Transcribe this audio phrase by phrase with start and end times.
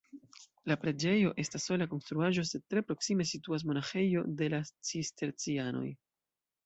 [0.69, 5.89] La preĝejo estas sola konstruaĵo, sed tre proksime situas monaĥejo de la cistercianoj.